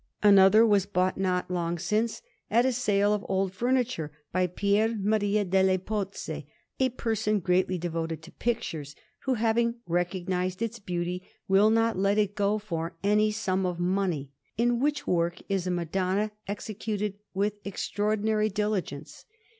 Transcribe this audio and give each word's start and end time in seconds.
Another 0.23 0.65
was 0.65 0.87
bought 0.87 1.15
not 1.15 1.51
long 1.51 1.77
since, 1.77 2.23
at 2.49 2.65
a 2.65 2.71
sale 2.71 3.13
of 3.13 3.23
old 3.29 3.53
furniture, 3.53 4.11
by 4.31 4.47
Pier 4.47 4.97
Maria 4.99 5.45
delle 5.45 5.77
Pozze, 5.77 6.45
a 6.79 6.89
person 6.89 7.39
greatly 7.39 7.77
devoted 7.77 8.23
to 8.23 8.31
pictures, 8.31 8.95
who, 9.25 9.35
having 9.35 9.75
recognized 9.85 10.63
its 10.63 10.79
beauty, 10.79 11.21
will 11.47 11.69
not 11.69 11.99
let 11.99 12.17
it 12.17 12.33
go 12.33 12.57
for 12.57 12.95
any 13.03 13.29
sum 13.29 13.63
of 13.63 13.79
money; 13.79 14.31
in 14.57 14.79
which 14.79 15.05
work 15.05 15.39
is 15.47 15.67
a 15.67 15.69
Madonna 15.69 16.31
executed 16.47 17.19
with 17.35 17.59
extraordinary 17.63 18.49
diligence. 18.49 19.25